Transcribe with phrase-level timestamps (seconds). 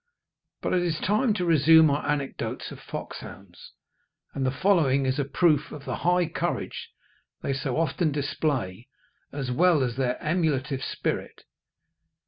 [0.63, 3.73] But it is time to resume our anecdotes of foxhounds,
[4.33, 6.89] and the following is a proof of the high courage
[7.43, 8.87] they so often display,
[9.31, 11.43] as well as their emulative spirit.